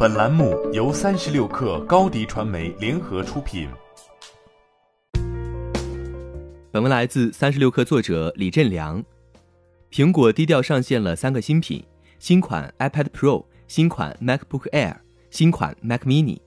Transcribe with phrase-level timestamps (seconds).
[0.00, 3.68] 本栏目由三十六氪高低传媒联合出品。
[6.70, 9.04] 本文来自三十六氪作者李振良。
[9.90, 11.82] 苹果低调上线了三个新品：
[12.20, 14.94] 新款 iPad Pro、新款 MacBook Air、
[15.32, 16.38] 新款 Mac Mini。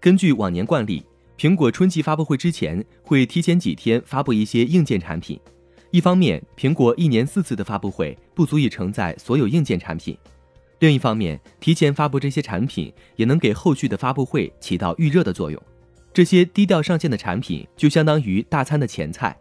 [0.00, 1.06] 根据往年惯例，
[1.38, 5.38] 苹果春季发布会之前会提前几天发布一些硬件产品。
[5.92, 10.16] 一方面，苹果一年四次的发布会不足以承载所有硬件产品；
[10.80, 15.62] 另一方面，提前发布这些产品也能给后续的发布会起到预热的作用。
[16.12, 19.36] 这些低调上线的产品就相当于大餐的前菜。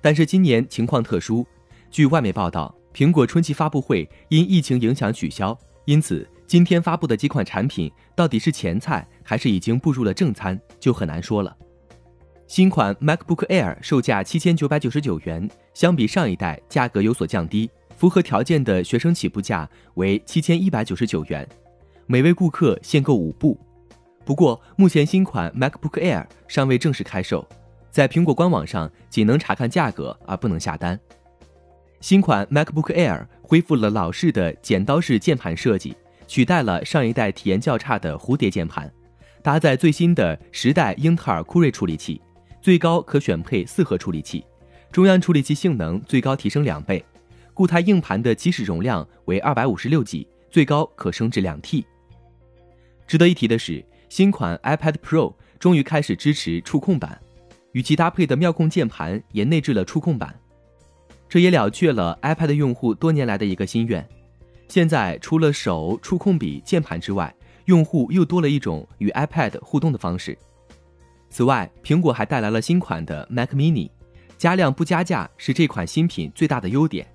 [0.00, 1.44] 但是今年情况特殊，
[1.90, 11.56] 据外媒报道，苹果春季发布会因疫情影响取消，因此今天发布的几款产品到底是前菜还是已经步入了正餐，就很难说了。
[12.46, 17.70] 新款 MacBook Air 售价七千九百九十九元，相比上一代价格有所降低。
[17.96, 21.46] 符合条件的学生起步价为七千一百九十九元，
[22.06, 23.58] 每位顾客限购五部。
[24.24, 27.46] 不过，目前新款 MacBook Air 尚未正式开售，
[27.90, 30.98] 在苹果官网上仅能查看价格而不能下单。
[32.00, 38.92] 新款 MacBook Air 恢复了老式的剪刀式键盘设计，取代了上一代体验较差的蝴蝶键盘，
[39.42, 42.20] 搭载最新的十代英特尔酷睿处理器。
[42.60, 44.42] 最高可选配四核处理器，
[44.90, 47.04] 中央处理器性能最高提升两倍，
[47.54, 51.86] 固态硬盘的起始容量为二百五十六 G，最高可升至两 T。
[53.06, 57.20] 值得一提的是，新款 iPad Pro 终于开始支持触控板，
[57.70, 60.34] 与其搭配的妙控键盘也内置了触控板，
[61.28, 64.04] 这也了却了 iPad 用户多年来的一个心愿。
[64.66, 67.32] 现在除了手触控笔、键盘之外，
[67.66, 70.36] 用户又多了一种与 iPad 互动的方式。
[71.30, 73.90] 此外，苹果还带来了新款的 Mac Mini，
[74.36, 77.06] 加量不加价是这款新品最大的优点。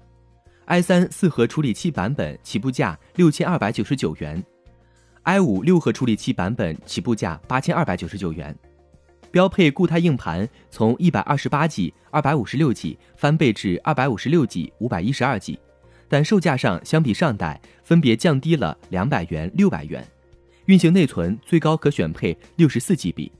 [0.70, 4.44] I 三四核处理器版本起步价六千二百九十九元
[5.24, 8.56] ，i 五六核处理器版本起步价八千二百九十九元，
[9.32, 15.58] 标配固态硬盘从一百二十八 G、二百五十六 G 翻倍至二百五十六 G、五百一十二 G，
[16.08, 20.08] 但售价上相比上代分别降低了两百元、六百元。
[20.66, 23.32] 运行内存最高可选配六十四 GB。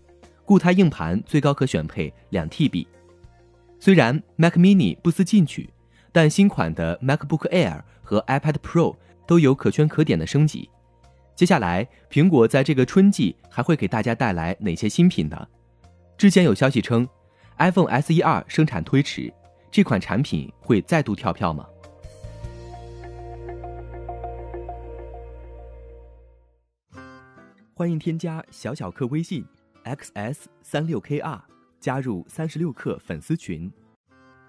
[0.46, 2.88] 固态硬盘最高可选配两 TB。
[3.80, 5.70] 虽然 Mac Mini 不思进取，
[6.12, 8.96] 但新款的 MacBook Air 和 iPad Pro
[9.28, 10.70] 都有可圈可点的升级。
[11.36, 15.48] 接下来，苹果在这个春季还会给大家带来哪些新品呢？
[16.18, 17.08] 之前有消息称
[17.58, 19.34] ，iPhone SE 二生产推迟，
[19.72, 21.66] 这款产品会再度跳票吗？
[27.74, 29.46] 欢迎添加小小客微信。
[29.86, 31.40] xs 三六 kr
[31.80, 33.72] 加入三十六氪粉丝群，